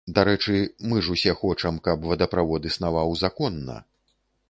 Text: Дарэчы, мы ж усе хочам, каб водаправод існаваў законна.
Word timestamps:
Дарэчы, 0.17 0.55
мы 0.93 1.03
ж 1.07 1.11
усе 1.17 1.35
хочам, 1.43 1.79
каб 1.89 2.09
водаправод 2.09 2.61
існаваў 2.73 3.17
законна. 3.25 3.81